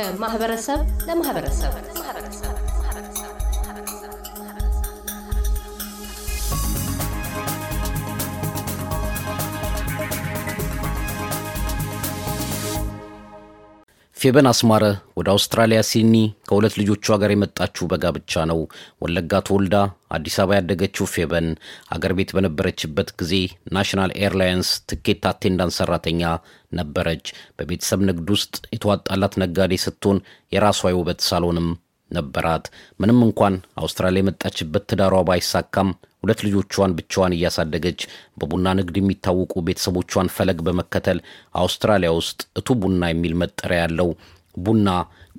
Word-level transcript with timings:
ከማህበረሰብ 0.00 0.80
ለማህበረሰብ 1.08 1.72
ፌበን 14.16 14.46
አስማረ 14.50 14.84
ወደ 15.18 15.28
አውስትራሊያ 15.32 15.80
ሲድኒ 15.88 16.16
ከሁለት 16.48 16.74
ልጆቿ 16.80 17.06
ጋር 17.20 17.30
የመጣችው 17.32 17.84
በጋብቻ 17.90 18.42
ነው። 18.50 18.58
ወለጋ 19.02 19.40
ተወልዳ 19.46 19.76
አዲስ 20.16 20.36
አበባ 20.42 20.56
ያደገችው 20.58 21.06
ፌበን 21.12 21.46
አገር 21.94 22.12
ቤት 22.18 22.30
በነበረችበት 22.36 23.10
ጊዜ 23.20 23.32
National 23.76 24.12
Airlines 24.20 24.70
flight 24.90 25.24
attendant 25.30 25.76
ሰራተኛ 25.78 26.22
ነበረች። 26.72 27.26
በቤተሰብ 27.58 28.00
ንግድ 28.08 28.28
ውስጥ 28.34 28.54
የተዋጣላት 28.74 29.34
ነጋዴ 29.42 29.74
ስትሆን 29.84 30.18
የራሷ 30.52 30.90
የውበት 30.90 31.22
ሳሎንም 31.28 31.68
ነበራት። 32.10 32.64
ምንም 33.00 33.18
እንኳን 33.26 33.54
አውስትራሊያ 33.82 34.22
የመጣችበት 34.22 34.86
ትዳሯ 34.90 35.16
ባይሳካም 35.28 35.90
ሁለት 36.22 36.40
ልጆቿን 36.46 36.94
ብቻዋን 36.98 37.36
እያሳደገች 37.36 38.00
በቡና 38.38 38.68
ንግድ 38.78 38.96
የሚታወቁ 38.98 39.62
ቤተሰቦቿን 39.68 40.32
ፈለግ 40.34 40.58
በመከተል 40.66 41.18
አውስትራሊያ 41.62 42.10
ውስጥ 42.18 42.40
እቱ 42.60 42.76
ቡና 42.82 43.08
የሚል 43.10 43.34
መጠሪያ 43.42 43.80
ያለው 43.84 44.10
ቡና 44.56 44.88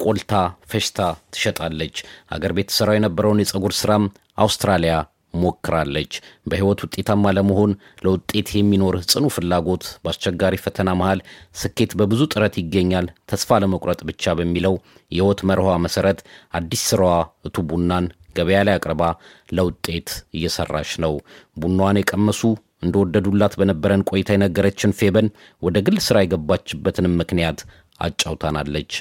ቆልታ 0.03 0.33
ፈሽታ 0.69 0.99
ትሸጣለች። 1.33 1.95
አገር 2.31 2.51
ቤት 2.57 2.69
ትሰራው 2.71 2.97
የነበረውን 2.97 3.41
የፀጉር 3.41 3.73
ስራም 3.79 4.03
አውስትራሊያ 4.37 4.93
ሞክራለች። 5.41 6.13
በሕይወት 6.47 6.79
ውጤታማ 6.85 7.33
ለመሆን 7.37 7.71
ለውጤት 8.05 8.49
የሚኖር 8.55 8.95
ጽኑ 9.11 9.25
ፍላጎት 9.35 9.83
በአስቸጋሪ 10.03 10.55
ፈተና 10.63 10.89
መሃል 11.01 11.19
ስኬት 11.61 11.93
በብዙ 11.99 12.21
ጥረት 12.33 12.57
ይገኛል፣ 12.61 13.07
ተስፋ 13.31 13.59
ለመቁረጥ 13.63 14.01
ብቻ 14.09 14.33
በሚለው 14.39 14.75
የሕይወት 15.11 15.41
መርኋ 15.51 15.69
መሰረት 15.85 16.19
አዲስ 16.53 16.83
ስራዋ 16.89 17.13
እቱ 17.47 17.63
ቡናን 17.69 18.07
ገበያ 18.35 18.59
ላይ 18.67 18.75
አቅርባ 18.77 19.03
ለውጤት 19.51 20.09
እየሰራች 20.33 20.91
ነው። 21.03 21.13
ቡናዋን 21.57 21.99
የቀመሱ 21.99 22.41
እንደወደዱላት 22.85 23.53
በነበረን 23.59 24.05
ቆይታ 24.09 24.29
የነገረችን 24.35 24.95
ፌበን 24.99 25.27
ወደ 25.61 25.77
ግል 25.87 25.97
ስራ 26.05 26.17
የገባችበትንም 26.23 27.17
ምክንያት 27.21 27.59
አጫውታናለች። 28.01 28.91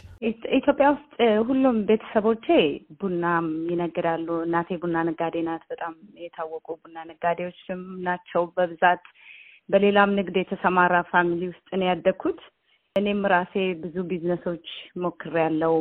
ኢትዮጵያ 0.57 0.87
ውስጥ 0.95 1.13
ሁሉም 1.47 1.77
ቤተሰቦቼ 1.89 2.47
ቡናም 3.01 3.47
ይነግዳሉ። 3.71 4.29
እናቴ 4.47 4.79
ቡና 4.83 4.97
ነጋዴ 5.09 5.37
ናት። 5.47 5.63
በጣም 5.71 5.95
የታወቁ 6.23 6.67
ቡና 6.83 6.97
ነጋዴዎችም 7.11 7.83
ናቸው 8.07 8.45
በብዛት። 8.57 9.05
በሌላም 9.69 10.17
ንግድ 10.19 10.37
የተሰማራ 10.39 10.95
family 11.11 11.43
ውስጥ 11.51 11.69
ነው 11.75 11.87
ያደግኩት። 11.91 12.41
እኔም 12.97 13.21
ራሴ 13.33 13.55
ብዙ 13.83 13.97
ቢዝነሶች 14.11 14.67
ሞክሬያለሁ። 15.03 15.75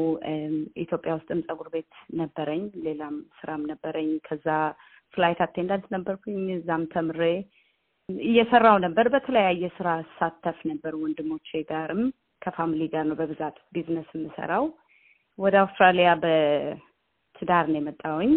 ኢትዮጵያ 0.84 1.12
ውስጥም 1.18 1.40
ፀጉር 1.48 1.70
ቤት 1.74 1.92
ነበረኝ፣ 2.20 2.64
ሌላም 2.86 3.16
ስራም 3.40 3.62
ነበረኝ። 3.72 4.12
ከዛ 4.28 4.48
flight 5.14 5.40
attendant 5.46 5.86
ነበርኩኝ። 5.96 6.44
እዛም 6.58 6.84
ተምሬ 6.94 7.22
እየሰራው 8.28 8.78
ነበር። 8.86 9.06
በተለያየ 9.14 9.64
ስራ 9.78 9.88
ሳተፍ 10.16 10.60
ነበር። 10.70 10.94
ወንድሞቼ 11.02 11.50
ጋርም 11.70 12.04
ከ 12.50 12.58
family 12.58 12.84
ጋር 12.92 13.04
ነው 13.08 13.16
በብዛት 13.18 13.58
ቢዝነስ 13.74 14.10
የምሰራው። 14.16 14.64
ወደ 15.40 15.56
አውስትራሊያ 15.62 16.10
በትዳር 16.24 17.66
ነው 17.70 17.80
የመጣሁኝ። 17.80 18.32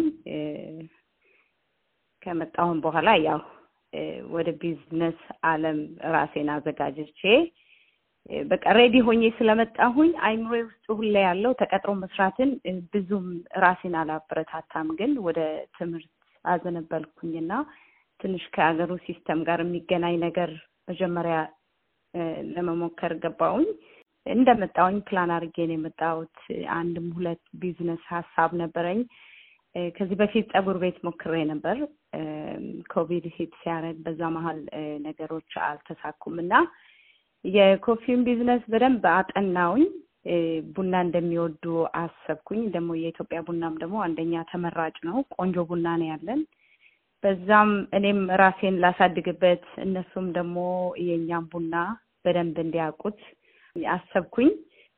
ከመጣሁም 2.21 2.77
በኋላ 2.83 3.09
ያው 3.25 3.39
ወደ 4.35 4.49
ቢዝነስ 4.61 5.19
አለም 5.45 5.79
ራሴን 6.13 6.49
አዘጋጅቼ 6.53 7.21
በቃ 8.45 8.65
ready 8.77 8.95
ሆኜ 9.07 9.23
ስለመጣሁኝ 9.37 10.11
አይምሮዬ 10.27 10.61
ውስጥ 10.67 10.85
ሁሌ 10.97 11.15
ያለው 11.25 11.51
ተቀጥሮ 11.61 11.91
መስራትን 12.03 12.51
ብዙም 12.93 13.25
ራሴን 13.63 13.95
አላበረታታም፣ 14.01 14.87
ግን 14.99 15.11
ወደ 15.27 15.39
ትምህርት 15.77 16.11
አዘነበልኩኝና 16.45 17.51
ትንሽ 18.19 18.45
ከሀገሩ 18.55 18.91
system 19.05 19.39
ጋር 19.49 19.61
የሚገናኝ 19.63 20.15
ነገር 20.25 20.51
መጀመሪያ 20.87 21.35
ለመሞከር 22.53 23.13
ገባሁኝ። 23.21 23.69
እንደመጣውኝ 24.25 24.97
ፕላን 25.07 25.31
አድርጌ 25.35 25.57
ነው 25.67 25.75
የመጣሁት። 25.75 26.35
አንድም 26.75 27.07
ሁለት 27.17 27.41
ቢዝነስ 27.61 28.03
ሀሳብ 28.13 28.51
ነበረኝ። 28.61 28.99
ከዚህ 29.95 30.17
በፊት 30.19 30.47
ፀጉር 30.53 30.77
ቤት 30.81 30.97
ሞክሬ 31.05 31.35
ነበር። 31.51 31.77
ኮቪድ 32.93 33.25
hit 33.35 33.53
ሲያደርግ 33.61 33.99
በዛ 34.05 34.21
መሀል 34.35 34.59
ነገሮች 35.05 35.51
አልተሳኩም 35.67 36.35
እና 36.43 36.53
የ 37.45 37.58
coffee 37.58 37.98
ውን 37.98 38.25
business 38.27 38.63
በደንብ 38.71 39.05
አጠናሁኝ። 39.13 39.85
ቡና 40.75 40.93
እንደሚወዱ 41.05 41.63
አሰብኩኝ። 42.01 42.61
ደግሞ 42.75 42.91
የኢትዮጵያ 42.97 43.39
ቡናም 43.47 43.73
ደግሞ 43.81 43.97
አንደኛ 44.05 44.43
ተመራጭ 44.51 44.95
ነው። 45.07 45.17
ቆንጆ 45.35 45.65
ቡና 45.71 45.87
ነው 46.01 46.07
ያለን። 46.11 46.41
በዛም 47.23 47.69
እኔም 47.97 48.21
ራሴን 48.41 48.79
ላሳድግበት 48.83 49.65
እነሱም 49.83 50.25
ደግሞ 50.37 50.57
የእኛም 51.03 51.45
ቡና 51.51 51.75
በደንብ 52.25 52.57
እንዲያውቁት 52.63 53.19
አሰብኩኝ። 53.93 54.49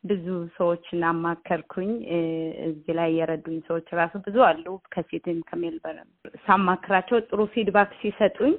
ብዙ 0.03 0.25
ሰዎችን 0.58 1.02
አማከርኩኝ። 1.09 1.91
እዚህ 2.66 2.94
ላይ 2.97 3.09
የረዱኝ 3.18 3.58
ሰዎች 3.68 3.88
ራሱ 4.00 4.13
ብዙ 4.25 4.38
አሉ። 4.47 4.66
ከሲድኒ 4.94 5.40
ከሜልበርን 5.50 6.09
ሳማክራቸው 6.46 7.19
ጥሩ 7.28 7.40
feedback 7.53 7.91
ሲሰጡኝ 8.02 8.53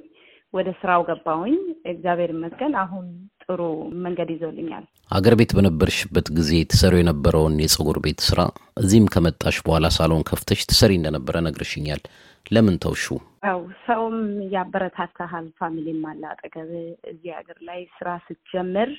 ወደ 0.53 0.69
ስራው 0.79 1.01
ገባሁኝ። 1.07 1.55
እግዚአብሔር 1.91 2.31
ይመስገን 2.35 2.73
አሁን 2.83 3.05
ጥሩ 3.43 3.61
መንገድ 4.03 4.29
ይዞልኛል። 4.33 4.85
አገር 5.11 5.33
ቤት 5.39 5.51
በነበርሽበት 5.57 6.27
ጊዜ 6.37 6.51
ትሰሩ 6.71 6.93
የነበረውን 6.99 7.55
የፀጉር 7.63 7.97
ቤት 8.05 8.21
ስራ 8.27 8.39
እዚህም 8.77 9.11
ከመጣሽ 9.13 9.57
በኋላ 9.65 9.87
ሳሎን 9.97 10.27
ከፍተሽ 10.29 10.61
ትሰሪ 10.71 10.93
እንደነበረ 10.99 11.35
ነግርሽኛል። 11.45 12.01
ለምን 12.45 12.75
ተውሹ? 12.83 13.05
ያው 13.43 13.61
ሰውም 13.85 14.17
ያበረታታሃል፣ 14.53 15.47
family 15.59 15.92
ም 15.92 16.03
አለ 16.11 16.23
አጠገብ። 16.33 16.69
እዚህ 17.11 17.31
ሀገር 17.39 17.57
ላይ 17.69 17.79
ስራ 17.97 18.09
ስትጀምር 18.25 18.91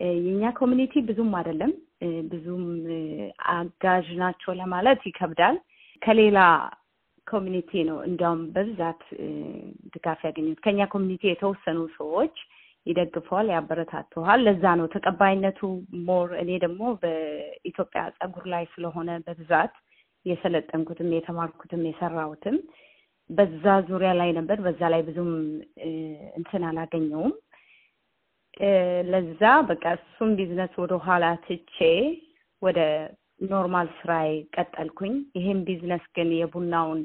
የእኛ 0.00 0.44
community 0.58 0.94
ብዙም 1.08 1.30
አይደለም፣ 1.38 1.72
ብዙም 2.30 2.64
አጋዥ 3.52 4.06
ናቸው 4.22 4.52
ለማለት 4.60 5.00
ይከብዳል። 5.08 5.56
ከሌላ 6.02 6.38
community 7.26 7.70
ነው 7.88 7.98
እንዲያውም 8.08 8.40
በብዛት 8.54 9.02
ድጋፍ 9.94 10.20
ያገኘሁት። 10.28 10.58
ከኛ 10.64 10.80
community 10.94 11.22
የተወሰኑ 11.28 11.78
ሰዎች 11.96 12.34
ይደግፈዋል፣ 12.86 13.46
ያበረታተዋል። 13.54 14.40
ለዛ 14.46 14.64
ነው 14.80 14.86
ተቀባይነቱ 14.94 15.60
more። 16.08 16.30
እኔ 16.42 16.50
ደግሞ 16.64 16.82
በኢትዮጵያ 17.02 18.02
ፀጉር 18.18 18.44
ላይ 18.54 18.64
ስለሆነ 18.74 19.10
በብዛት 19.26 19.74
የሰለጠንኩትም 20.26 21.08
የተማርኩትም 21.16 21.82
የሰራሁትም 21.88 22.56
በዛ 23.30 23.64
ዙሪያ 23.88 24.10
ላይ 24.20 24.30
ነበር። 24.38 24.58
በዛ 24.64 24.80
ላይ 24.94 25.02
ብዙም 25.08 25.30
እንትን 26.38 26.62
አላገኘሁም። 26.70 27.34
ለዛ 29.10 29.40
በቃ 29.70 29.84
እሱም 29.98 30.30
ቢዝነስ 30.38 30.74
ወደ 30.82 30.94
ኋላ 31.06 31.24
ትቼ 31.46 31.76
ወደ 32.62 32.80
normal 33.50 33.88
ስራዬ 33.98 34.28
ቀጠልኩኝ። 34.56 35.14
ይሄን 35.38 35.60
ቢዝነስ 35.66 36.04
ግን 36.16 36.28
የቡናውን 36.34 37.00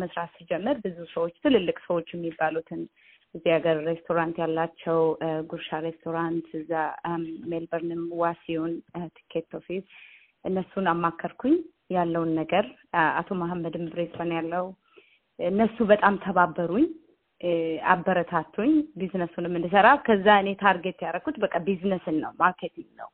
መስራት 0.00 0.30
ሲጀምር 0.36 0.76
ብዙ 0.84 0.96
ሰዎች 1.14 1.34
ትልልቅ 1.44 1.76
ሰዎች 1.86 2.08
የሚባሉትን 2.14 2.80
እዚህ 3.34 3.50
ሀገር 3.54 3.76
ሬስቶራንት 3.86 4.36
ያላቸው 4.42 4.98
ጉርሻ 5.50 5.78
ሬስቶራንት፣ 5.84 6.48
እዛ 6.58 6.72
ሜልበርንም 7.50 8.02
ዋሲውን 8.20 8.72
ticket 9.16 9.52
office 9.58 9.84
እነሱን 10.44 10.86
አማከርኩኝ። 10.92 11.54
ያለውን 11.90 12.30
ነገር 12.40 12.64
አቶ 13.18 13.30
መሐመድም 13.40 13.86
ብሬስበን 13.90 14.30
ያለው። 14.36 14.66
እነሱ 15.38 15.76
በጣም 15.90 16.14
ተባበሩኝ፣ 16.24 16.86
አበረታቱኝ 17.92 18.72
ቢዝነሱንም 19.00 19.56
እንድሰራ። 19.58 19.88
ከዛ 20.06 20.26
እኔ 20.42 20.50
target 20.60 20.98
ያደረኩት 21.04 21.36
በቃ 21.44 21.54
ቢዝነስን 21.66 22.16
ነው 22.24 22.32
marketing 22.42 22.90
ነው 23.00 23.10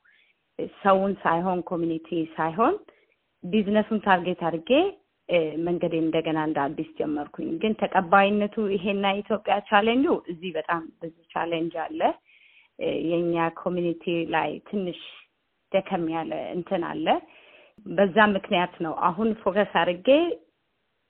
ሰውን 0.83 1.13
ሳይሆን 1.25 1.59
community 1.71 2.09
ሳይሆን 2.37 2.75
business 3.45 3.82
ኡን 3.82 4.01
target 4.07 4.41
አድርጌ 4.49 4.71
መንገዴን 5.65 6.05
እንደገና 6.05 6.39
እንደ 6.49 6.59
አዲስ 6.65 6.89
ጀመርኩኝ። 6.99 7.49
ግን 7.63 7.73
ተቀባይነቱ 7.81 8.57
ይሄና 8.75 9.07
ኢትዮጵያ 9.21 9.55
ቻሌንጁ 9.69 10.07
እዚህ 10.33 10.51
በጣም 10.57 10.83
ብዙ 11.03 11.17
challenge 11.35 11.75
አለ። 11.85 12.01
የእኛ 13.07 13.35
community 13.61 14.05
ላይ 14.35 14.51
ትንሽ 14.69 15.01
ደከም 15.73 16.05
ያለ 16.15 16.33
እንትን 16.57 16.83
አለ። 16.91 17.07
በዛ 17.87 18.17
ምክንያት 18.35 18.75
ነው 18.85 18.95
አሁን 19.09 19.29
focus 19.43 19.73
አድርጌ 19.81 20.09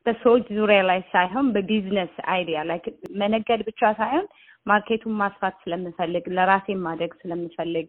በሰዎች 0.09 0.47
ዙሪያ 0.59 0.81
ላይ 0.89 1.01
ሳይሆን 1.13 1.47
በ 1.55 1.67
business 1.67 2.15
idea 2.35 2.61
ላይ 2.69 2.79
መነገድ 3.21 3.63
ብቻ 3.69 3.81
ሳይሆን 3.99 4.27
market 4.67 4.96
ኡን 4.96 5.15
ማስፋት 5.21 5.57
ስለምፈልግ 5.65 6.25
ለራሴን 6.37 6.81
ማደግ 6.87 7.13
ስለምፈልግ 7.21 7.89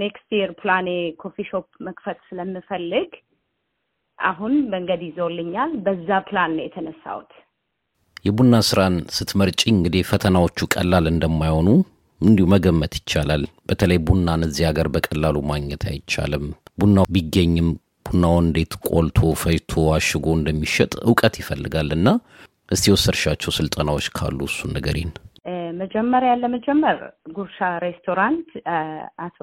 next 0.00 0.30
year 0.38 0.50
plan 0.60 0.88
ኤ 1.22 1.30
coffee 1.30 1.46
shop 1.48 1.68
መክፈት 1.86 2.18
ስለምፈልግ 2.28 3.10
አሁን 4.18 4.52
መንገድ 4.74 5.00
ይዞልኛል። 5.06 5.70
በዛ 5.86 6.18
ፕላን 6.28 6.52
ነው 6.56 6.64
የተነሳሁት። 6.64 7.30
የቡና 8.24 8.54
ስራን 8.68 8.94
ስትመርጪ 9.16 9.60
እንግዲህ 9.72 10.02
ፈተናዎቹ 10.10 10.66
ቀላል 10.74 11.06
እንደማይሆኑ 11.10 11.68
እንዲሁ 12.20 12.44
መገመት 12.52 12.92
ይቻላል። 12.98 13.42
በተለይ 13.68 13.98
ቡናን 14.06 14.46
እዚህ 14.46 14.64
ሀገር 14.68 14.88
በቀላሉ 14.94 15.36
ማግኘት 15.50 15.82
አይቻልም። 15.90 16.46
ቡናው 16.78 17.06
ቢገኝም 17.14 17.68
ቡናውን 18.06 18.44
እንዴት 18.44 18.72
ቆልቶ 18.88 19.20
ፈይቶ 19.42 19.70
አሽጎ 19.94 20.26
እንደሚሸጥ 20.36 20.92
እውቀት 21.04 21.34
ይፈልጋል 21.40 21.90
እና 21.96 22.08
እስቲ 22.68 22.84
የወሰድሻቸው 22.90 23.52
ስልጠናዎች 23.56 24.06
ካሉ 24.16 24.38
እሱን 24.48 24.72
ንገሪን። 24.76 25.12
መጀመሪያ 25.80 26.32
ለመጀመር 26.42 26.98
ጉርሻ 27.36 27.58
ሬስቶራንት 27.84 28.50
አቶ 29.24 29.38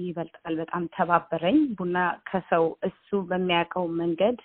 ይበልጣል 0.00 0.54
በጣም 0.60 0.82
ተባበረኝ። 0.96 1.58
ቡና 1.78 1.96
ከሰው 2.30 2.64
እሱ 2.88 3.20
በሚያውቀው 3.30 3.86
መንገድ 4.00 4.38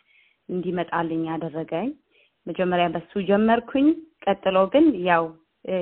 እንዲመጣልኝ 0.50 1.24
ያደረገኝ። 1.32 1.90
መጀመሪያ 2.48 2.88
በሱ 2.96 3.14
ጀመርኩኝ። 3.30 3.88
ቀጥሎ 4.26 4.58
ግን 4.74 4.88
ያው 5.10 5.26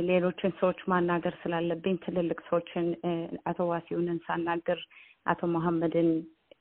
ሌሎችን 0.08 0.52
ሰዎች 0.60 0.80
ማናገር 0.92 1.34
ስላለብኝ 1.42 1.96
ትልልቅ 2.04 2.40
ሰዎችን 2.50 2.86
አቶ 3.50 3.60
ዋሲውንን 3.72 4.20
ሳናገር 4.28 4.80
አቶ 5.26 5.42
መሐመድን 5.56 6.10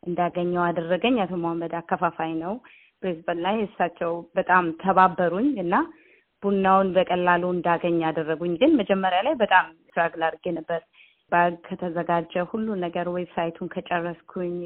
እንዳገኘው 0.02 0.62
አደረገኝ። 0.64 1.16
አቶ 1.24 1.32
መሐመድ 1.42 1.74
አከፋፋይ 1.80 2.32
ነው 2.42 2.54
ብሬዝበን 3.02 3.38
ላይ። 3.44 3.56
እሳቸው 3.66 4.12
በጣም 4.38 4.64
ተባበሩኝ 4.82 5.50
እና 5.64 5.74
ቡናውን 6.42 6.88
በቀላሉ 6.96 7.42
እንዳገኝ 7.54 7.96
ያደረጉኝ። 8.06 8.54
ግን 8.62 8.72
መጀመሪያ 8.80 9.20
ላይ 9.26 9.34
በጣም 9.42 9.66
struggle 9.82 10.22
አድርጌ 10.28 10.46
ነበር። 10.58 10.80
bag 11.32 11.52
ከተዘጋጀ 11.66 12.34
ሁሉ 12.50 12.68
ነገር 12.82 13.06
website 13.14 13.49
ኡን 13.49 13.68
ከጨረስኩኝ 13.74 14.56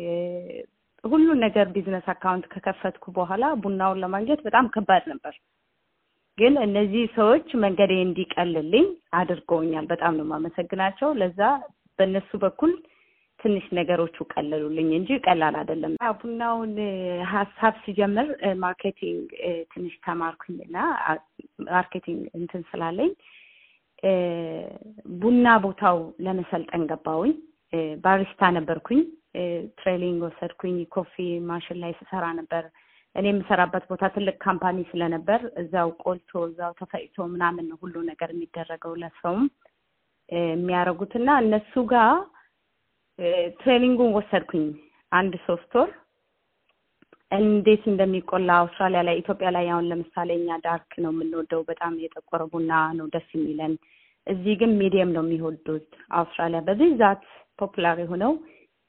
ሁሉ 1.04 1.26
ነገር 1.42 1.66
business 1.74 2.06
account 2.12 2.46
ከከፈትኩ 2.52 3.04
በኋላ 3.18 3.44
ቡናውን 3.64 4.00
ለማግኘት 4.04 4.40
በጣም 4.46 4.70
ከባድ 4.74 5.04
ነበር። 5.12 5.34
ግን 6.38 6.54
እነዚህ 6.64 7.04
ሰዎች 7.16 7.46
መንገዴ 7.62 7.92
እንዲቀልልኝ 8.00 8.86
አድርገውኛል። 9.20 9.86
በጣም 9.92 10.16
ነው 10.18 10.24
የማመሰግናቸው። 10.26 11.10
ለዛ 11.20 11.40
በእነሱ 11.98 12.30
በኩል 12.42 12.72
ትንሽ 13.40 13.64
ነገሮቹ 13.78 14.16
ቀለሉልኝ 14.32 14.88
እንጂ 14.98 15.10
ቀላል 15.24 15.54
አይደለም። 15.60 15.92
ቡናውን 16.20 16.72
ሀሳብ 17.32 17.74
ሲጀምር 17.84 18.28
marketing 18.62 19.26
ትንሽ 19.72 19.94
ተማርኩኝና 20.06 20.76
marketing 21.68 22.22
እንትን 22.38 22.62
ስላለኝ 22.70 23.10
ቡና 25.20 25.46
ቦታው 25.64 25.98
ለመሰልጠን 26.24 26.82
ገባሁኝ። 26.90 27.34
barista 28.02 28.42
ነበርኩኝ። 28.56 29.00
training 29.78 30.20
ወሰድኩኝ። 30.26 30.76
coffee 30.94 31.14
machine 31.48 31.78
ላይ 31.82 31.92
ስሰራ 31.98 32.24
ነበር። 32.38 32.64
እኔ 33.16 33.26
የምሰራበት 33.30 33.84
ቦታ 33.90 34.04
ትልቅ 34.14 34.36
company 34.44 34.78
ስለነበር 34.90 35.40
እዛው 35.62 35.90
ቆልቶ 36.02 36.42
እዛው 36.48 36.72
ተፈጭቶ 36.80 37.26
ምናምን 37.34 37.68
ሁሉ 37.80 37.94
ነገር 38.08 38.30
የሚደረገው 38.34 38.94
ለሰውም 39.02 39.44
የሚያደርጉትና 40.28 41.28
እነሱ 41.42 41.74
ጋር 41.92 42.14
training 43.60 43.96
ኡን 43.96 44.14
ወሰድኩኝ 44.16 44.64
አንድ 45.12 45.34
ሶስት 45.46 45.72
ወር። 45.78 45.90
እንዴት 47.32 47.84
እንደሚቆላ 47.90 48.50
አውስትራሊያ 48.62 49.00
ላይ 49.06 49.16
ኢትዮጵያ 49.20 49.48
ላይ 49.56 49.66
አሁን 49.72 49.88
ለምሳሌ 49.90 50.30
እኛ 50.36 50.58
dark 50.64 50.92
ነው 51.04 51.10
የምንወደው 51.12 51.62
በጣም 51.70 51.94
የጠቆረ 52.02 52.42
ቡና 52.52 52.72
ነው 52.98 53.06
ደስ 53.14 53.28
የሚለን። 53.36 53.72
እዚህ 54.26 54.54
ግን 54.60 54.70
medium 54.80 55.10
ነው 55.16 55.24
የሚወዱት። 55.24 55.88
አውስትራሊያ 56.18 56.60
በብዛት 56.68 57.22
popular 57.58 57.96
የሆነው 58.02 58.32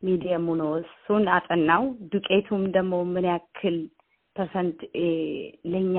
medium 0.04 0.37
ኡ 0.37 0.48
ነው። 0.62 0.72
እሱን 0.82 1.24
አጠናው። 1.36 1.84
ዱቄቱም 2.12 2.64
ደግሞ 2.76 2.96
ምን 3.14 3.28
ያክል 3.32 3.78
percent 4.36 4.80
ለእኛ 5.72 5.98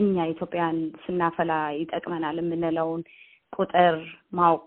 እኛ 0.00 0.26
ኢትዮጵያን 0.32 0.76
ስናፈላ 1.04 1.52
ይጠቅመናል 1.80 2.36
የምንለውን 2.40 3.00
ቁጥር 3.52 3.96
ማወቅ 4.32 4.62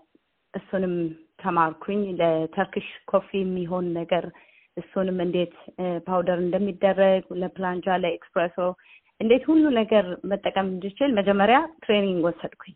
እሱንም 0.54 0.94
ተማርኩኝ። 1.38 2.02
ለ 2.20 2.35
Turkish 2.35 2.88
coffee 3.10 3.28
የሚሆን 3.40 3.86
ነገር 3.98 4.24
እሱንም 4.76 5.18
እንዴት 5.24 5.54
powder 6.06 6.38
እንደሚደረግ 6.42 7.22
ለ 7.40 7.49
plunger፣ 7.49 7.86
ለኤክስፕሬሶ 8.02 8.58
እንዴት 9.20 9.44
ሁሉ 9.50 9.64
ነገር 9.78 10.04
መጠቀም 10.32 10.66
እንድችል 10.72 11.10
መጀመሪያ 11.18 11.56
training 11.84 12.20
ወሰድኩኝ። 12.26 12.74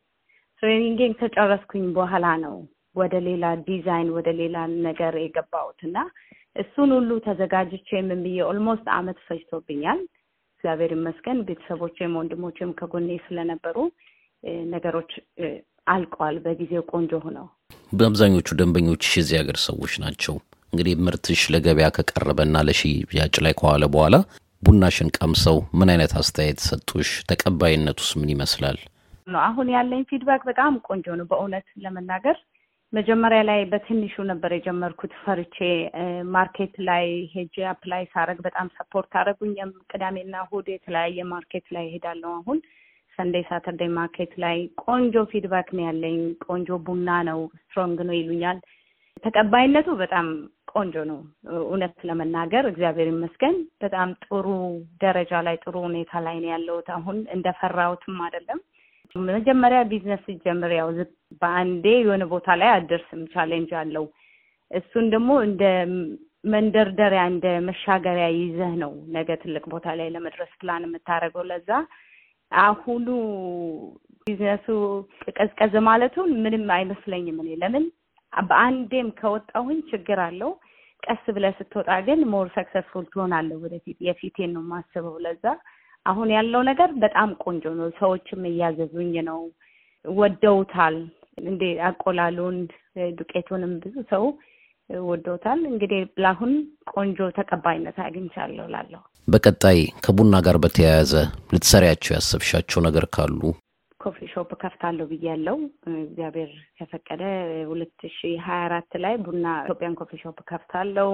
training 0.62 1.02
ን 1.02 1.12
ከጨረስኩኝ 1.20 1.84
በኋላ 1.96 2.26
ነው 2.44 2.56
ወደ 2.96 3.14
ሌላ 3.28 3.44
ዲዛይን 3.68 4.08
ወደ 4.16 4.28
ሌላ 4.40 4.56
ነገር 4.86 5.14
የገባሁት 5.20 5.78
እና 5.88 5.98
እሱን 6.56 6.90
ሁሉ 6.96 7.10
ተዘጋጅቼ 7.26 7.88
ምን 8.08 8.20
ብዬ 8.24 8.40
almost 8.48 8.86
አመት 8.96 9.20
ፈጅቶብኛል። 9.28 10.00
እግዚአብሔር 10.54 10.92
ይመስገን 10.96 11.38
ቤተሰቦቼም 11.46 12.16
ወንድሞቼም 12.18 12.72
ከጎኔ 12.80 13.08
ስለነበሩ 13.24 13.76
ነገሮች 14.72 15.12
አልቀዋል 15.86 16.36
በጊዜው 16.44 16.84
ቆንጆ 16.92 17.12
ሆነው። 17.24 17.46
በአብዛኞቹ 17.92 18.48
ደንበኞችሽ 18.58 19.12
የዚህ 19.18 19.36
ሀገር 19.40 19.56
ሰዎች 19.64 19.92
ናቸው። 20.02 20.34
እንግዲህ 20.72 20.94
ምርትሽ 21.06 21.40
ለገበያ 21.52 21.88
ከቀረበና 21.96 22.62
ለሽያጭ 22.66 23.34
ላይ 23.44 23.54
ከዋለ 23.58 23.84
በኋላ 23.94 24.16
ቡናሽን 24.62 25.08
ቀምሰው 25.18 25.56
ምን 25.78 25.90
አይነት 25.92 26.12
አስተያየት 26.20 26.60
ሰጡሽ? 26.68 27.10
ተቀባይነቱስ 27.30 28.10
ምን 28.18 28.30
ይመስላል? 28.34 28.78
አሁን 29.42 29.66
ያለኝ 29.74 30.02
feedback 30.10 30.42
በጣም 30.50 30.72
ቆንጆ 30.86 31.06
ነው። 31.20 31.26
በእውነት 31.30 31.66
ለመናገር 31.84 32.36
መጀመሪያ 32.92 33.40
ላይ 33.50 33.60
በትንሹ 33.70 34.14
ነበር 34.30 34.50
የጀመርኩት 34.54 35.12
ፈርቼ 35.22 35.56
market 36.34 36.74
ላይ 36.88 37.04
ሄጄ 37.34 37.54
apply 37.70 38.02
ሳረግ 38.12 38.38
በጣም 38.46 38.66
support 38.78 39.12
አደረጉኝም። 39.20 39.70
ቅዳሜና 39.90 40.34
እሑድ 40.44 40.66
የተለያየ 40.72 41.24
market 41.30 41.66
ላይ 41.76 41.84
እሄዳለሁ። 41.88 42.32
አሁን 42.40 42.58
Sunday 43.18 43.44
Saturday 43.48 43.90
market 43.96 44.32
ላይ 44.42 44.56
ቆንጆ 44.84 45.14
feedback 45.30 45.68
ነው 45.76 45.84
ያለኝ። 45.88 46.18
ቆንጆ 46.46 46.78
ቡና 46.86 47.08
ነው፣ 47.28 47.40
strong 47.60 47.98
ነው 48.08 48.14
ይሉኛል። 48.18 48.58
ተቀባይነቱ 49.24 49.88
በጣም 50.00 50.26
ቆንጆ 50.72 50.94
ነው። 51.10 51.18
እውነት 51.62 51.96
ለመናገር 52.08 52.64
እግዚአብሔር 52.68 53.08
ይመስገን 53.10 53.56
በጣም 53.82 54.08
ጥሩ 54.24 54.46
ደረጃ 55.02 55.32
ላይ 55.46 55.56
ጥሩ 55.64 55.74
ሁኔታ 55.86 56.22
ላይ 56.26 56.36
ነው 56.42 56.50
ያለሁት። 56.54 56.88
አሁን 56.96 57.18
እንደፈራሁትም 57.36 58.16
አይደለም። 58.26 58.60
መጀመሪያ 59.14 59.80
ቢዝነስ 59.90 60.22
ሲጀምር 60.26 60.72
ያው 60.74 60.90
በአንዴ 61.42 61.86
የሆነ 61.98 62.24
ቦታ 62.32 62.54
ላይ 62.60 62.70
አደርስም፣ 62.76 63.22
challenge 63.34 63.72
አለው። 63.80 64.04
እሱን 64.70 65.06
ደግሞ 65.14 65.30
እንደ 65.46 65.62
መንደርደሪያ 66.52 67.22
እንደ 67.32 67.46
መሻገሪያ 67.66 68.26
ይዘህ 68.36 68.72
ነው 68.80 68.92
ነገ 69.16 69.28
ትልቅ 69.42 69.64
ቦታ 69.74 69.88
ላይ 69.98 70.08
ለመድረስ 70.14 70.52
ፕላን 70.60 70.86
የምታደርገው። 70.86 71.44
ለዛ 71.50 71.68
አሁኑ 72.60 73.06
ቢዝነሱ 74.26 74.66
ቀዝቀዝ 75.32 75.74
ማለቱን 75.86 76.30
ምንም 76.42 76.66
አይመስለኝም 76.74 77.38
እኔ 77.42 77.50
ለምን 77.62 77.84
በአንዴም 78.32 79.08
ከወጣሁኝ 79.18 79.78
ችግር 79.90 80.18
አለው። 80.26 80.50
ቀስ 81.02 81.24
ብለህ 81.36 81.54
ስትወጣ 81.58 81.90
ግን 82.06 82.20
more 82.32 82.48
successful 82.56 83.04
ትሆናለህ 83.12 83.58
ወደፊት። 83.64 83.98
የፊቴን 84.06 84.52
ነው 84.56 84.62
የማስበው። 84.64 85.16
ለዛ 85.24 85.44
አሁን 86.06 86.28
ያለው 86.34 86.62
ነገር 86.68 86.90
በጣም 87.02 87.30
ቆንጆ 87.44 87.64
ነው። 87.80 87.88
ሰዎችም 87.98 88.46
እያዘዙኝ 88.50 89.14
ነው፣ 89.28 89.40
ወደውታል። 90.04 90.96
እንዴ 91.42 91.62
አቆላሉን 91.88 92.56
ዱቄቱንም 93.18 93.72
ብዙ 93.82 93.94
ሰው 94.10 94.24
ወደውታል። 95.06 95.60
እንግዲህ 95.70 96.00
ለአሁን 96.18 96.52
ቆንጆ 96.92 97.18
ተቀባይነት 97.38 97.98
አግኝቻለሁ 98.02 98.66
ላለሁ 98.74 99.02
በቀጣይ 99.28 99.80
ከቡና 100.04 100.34
ጋር 100.46 100.56
በተያያዘ 100.62 101.12
ልትሰሪያቸው 101.54 102.12
ያሰብሻቸው 102.14 102.80
ነገር 102.86 103.04
ካሉ 103.14 103.40
coffee 104.00 104.18
shop 104.32 104.50
ከፍታለሁ 104.62 105.04
ብያለሁ። 105.10 105.56
እግዚአብሔር 106.00 106.48
ከፈቀደ 106.78 107.22
ሁለት 107.68 108.00
ሺ 108.14 108.30
ሀያ 108.46 108.62
አራት 108.64 108.92
ላይ 109.04 109.14
ቡና 109.26 109.44
ኢትዮጵያን 109.62 109.96
coffee 110.00 110.12
shop 110.22 110.38
ከፍታለሁ። 110.48 111.10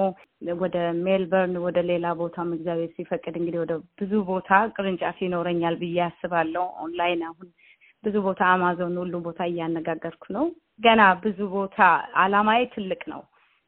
ወደ 0.63 0.77
ሜልበርን 1.05 1.55
ወደ 1.67 1.79
ሌላ 1.91 2.07
ቦታም 2.21 2.55
እግዚአብሔር 2.57 2.91
ሲፈቅድ 2.97 3.35
እንግዲህ 3.37 3.61
ወደ 3.65 3.75
ብዙ 4.01 4.13
ቦታ 4.31 4.49
ቅርንጫፍ 4.77 5.19
ይኖረኛል 5.27 5.77
ብዬ 5.83 5.99
አስባለሁ። 6.07 6.65
ኦንላይን 6.85 7.25
አሁን 7.29 7.49
ብዙ 8.05 8.17
ቦታ 8.27 8.43
አማዞን 8.53 8.97
ሁሉ 9.03 9.15
ቦታ 9.27 9.41
እያነጋገርኩ 9.51 10.25
ነው። 10.37 10.47
ገና 10.81 11.03
ብዙ 11.23 11.39
ቦታ 11.55 11.79
አላማዬ 12.17 12.61
ትልቅ 12.75 13.03
ነው። 13.13 13.23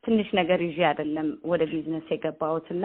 ትንሽ 0.05 0.29
ነገር 0.39 0.61
ይዤ 0.67 0.79
አይደለም 0.89 1.29
ወደ 1.51 1.63
ቢዝነስ 1.71 2.07
የገባሁት 2.13 2.67
እና 2.75 2.85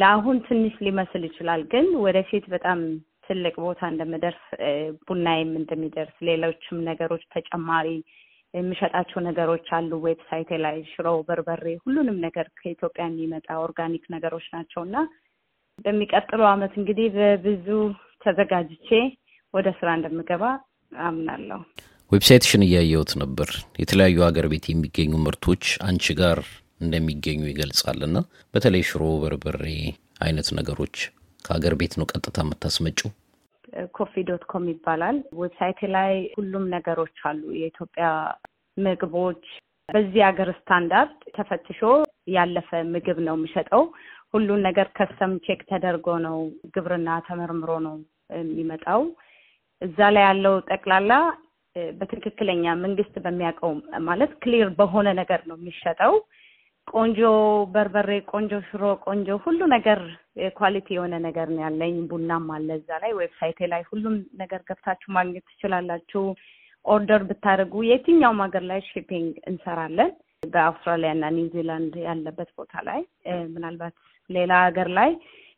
ለአሁን 0.00 0.38
ትንሽ 0.46 0.74
ሊመስል 0.86 1.22
ይችላል፣ 1.28 1.60
ግን 1.72 1.86
ወደፊት 2.04 2.46
በጣም 2.54 2.80
ትልቅ 3.26 3.54
ቦታ 3.64 3.80
እንደምደርስ 3.92 4.42
ቡናዬም 5.06 5.52
እንደሚደርስ 5.60 6.16
ሌሎችም 6.28 6.78
ነገሮች 6.88 7.22
ተጨማሪ 7.34 7.88
የምሸጣቸው 8.54 9.18
ነገሮች 9.28 9.68
አሉ። 9.76 9.90
website 10.04 10.42
ኤ 10.42 10.58
ላይ 10.64 10.76
ሽሮ፣ 10.90 11.06
በርበሬ፣ 11.28 11.64
ሁሉንም 11.84 12.18
ነገር 12.26 12.46
ከኢትዮጵያ 12.58 13.04
የሚመጣ 13.08 13.48
organic 13.64 14.04
ነገሮች 14.14 14.46
ናቸው 14.54 14.82
እና 14.88 14.96
በሚቀጥለው 15.78 16.46
ዓመት 16.52 16.74
እንግዲህ 16.80 17.08
በብዙ 17.16 17.66
ተዘጋጅቼ 18.24 18.88
ወደ 19.54 19.68
ስራ 19.78 19.88
እንደምገባ 19.98 20.44
አምናለሁ። 21.06 21.60
website 22.14 22.42
ሽን 22.42 22.62
እያየሁት 22.64 23.12
ነበር። 23.20 23.48
የተለያዩ 23.78 24.16
ሀገር 24.26 24.46
ቤት 24.52 24.64
የሚገኙ 24.70 25.12
ምርቶች 25.22 25.64
አንቺ 25.86 26.14
ጋር 26.20 26.38
እንደሚገኙ 26.80 27.40
ይገልጻል 27.48 28.00
እና 28.08 28.18
በተለይ 28.54 28.82
ሽሮ፣ 28.88 29.02
በርበሬ 29.22 29.64
አይነት 30.20 30.48
ነገሮች 30.58 30.96
ከሀገር 31.44 31.74
ቤት 31.80 31.94
ነው 31.98 32.06
ቀጥታ 32.12 32.36
የምታስመጪው? 32.44 33.10
coffee 33.96 34.22
dot 34.28 34.44
com 34.50 34.64
ይባላል። 34.72 35.16
website 35.40 35.80
ላይ 35.94 36.12
ሁሉም 36.36 36.64
ነገሮች 36.74 37.16
አሉ። 37.30 37.42
የኢትዮጵያ 37.60 38.06
ምግቦች 38.76 39.42
በዚህ 39.88 40.22
ሀገር 40.28 40.50
ስታንዳርድ 40.58 41.16
ተፈትሾ 41.36 41.80
ያለፈ 42.34 42.70
ምግብ 42.94 43.18
ነው 43.26 43.36
የምሸጠው። 43.38 43.82
ሁሉን 44.34 44.62
ነገር 44.68 44.88
custom 44.96 45.32
check 45.46 45.62
ተደርጎ 45.70 46.06
ነው 46.24 46.38
ግብርና 46.74 47.08
ተመርምሮ 47.26 47.72
ነው 47.86 47.96
የሚመጣው። 48.40 49.02
እዛ 49.82 49.98
ላይ 50.14 50.24
ያለው 50.26 50.54
ጠቅላላ 50.70 51.12
በትክክለኛ 51.98 52.64
መንግስት 52.82 53.14
በሚያውቀው 53.24 53.72
ማለት 54.08 54.32
clear 54.42 54.68
በሆነ 54.78 55.08
ነገር 55.20 55.40
ነው 55.48 55.56
የሚሸጠው። 55.58 56.14
ቆንጆ 56.88 57.20
በርበሬ፣ 57.74 58.10
ቆንጆ 58.30 58.52
ሽሮ፣ 58.66 58.82
ቆንጆ 59.06 59.28
ሁሉ 59.44 59.60
ነገር 59.74 60.00
quality 60.58 60.88
የሆነ 60.96 61.14
ነገር 61.26 61.48
ነው 61.54 61.62
ያለኝ። 61.64 61.94
ቡናም 62.10 62.46
አለ 62.56 62.68
እዛ 62.80 62.98
ላይ 63.04 63.12
website 63.20 63.54
ኤ 63.54 63.68
ላይ 63.72 63.82
ሁሉም 63.90 64.14
ነገር 64.42 64.60
ገብታችሁ 64.68 65.08
ማግኘት 65.16 65.44
ትችላላችሁ። 65.50 66.22
order 66.84 67.22
ብታደርጉ 67.28 67.74
የትኛውም 67.88 68.42
ሀገር 68.44 68.64
ላይ 68.70 68.80
shipping 68.90 69.34
እንሰራለን። 69.50 70.10
በአውስትራሊያ 70.46 71.10
እና 71.16 71.26
ኒውዚላንድ 71.36 71.94
ያለበት 72.06 72.50
ቦታ 72.58 72.82
ላይ 72.88 73.00
ምናልባት 73.54 73.94
ሌላ 74.30 74.52
ሀገር 74.66 74.88
ላይ 74.98 75.10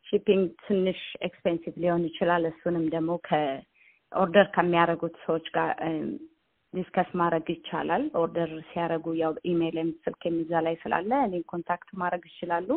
shipping 0.06 0.45
ትንሽ 0.66 0.99
expensive 1.28 1.75
ሊሆን 1.85 2.02
ይችላል። 2.08 2.44
እሱንም 2.50 2.85
ደግሞ 2.94 3.11
ከ 4.16 4.25
order 4.25 4.47
ከሚያደርጉት 4.54 5.14
ሰዎች 5.25 5.46
ጋር 5.56 5.70
discuss 6.75 7.09
ማድረግ 7.20 7.46
ይቻላል። 7.54 8.02
order 8.21 8.50
ሲያደርጉ 8.70 9.06
ያው 9.18 9.32
ኢሜይልም 9.50 9.88
ስልክም 10.04 10.37
እዛ 10.42 10.61
ላይ 10.66 10.75
ስላለ 10.82 11.11
እኔ 11.26 11.35
contact 11.52 11.88
ማድረግ 12.00 12.23
ይችላሉ። 12.30 12.68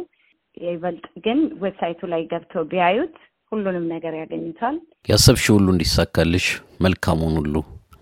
ይበልጥ 0.66 1.06
ግን 1.26 1.40
website 1.64 1.93
ኡ 1.93 2.02
ላይ 2.14 2.22
ገብተው 2.32 2.64
ቢያዩት 2.72 3.16
ሁሉንም 3.52 3.86
ነገር 3.94 4.14
ያገኙታል። 4.22 4.76
ያሰብሽ 5.10 5.46
ሁሉ 5.56 5.68
እንዲሳካልሽ 5.76 6.48
መልካሙን 6.86 7.36
ሁሉ 7.42 7.56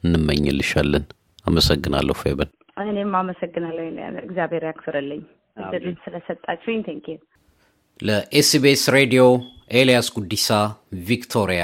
እንመኝልሻለን። 0.03 1.05
አመሰግናለሁ 1.45 2.15
ፌበን። 2.21 2.51
እኔም 2.85 3.13
አመሰግናለሁ። 3.21 3.85
እግዚአብሔር 4.25 4.65
ያክብርልኝ 4.69 5.21
እድሉን 5.63 5.97
ስለሰጣችሁኝ። 6.05 6.81
thank 6.87 7.00
you 7.00 7.07
ለ 7.99 8.34
SBS 8.34 8.85
ሬዲዮ 8.97 9.23
ኤልያስ 9.73 10.09
ጉዲሳ 10.17 10.49
ቪክቶሪያ። 11.07 11.63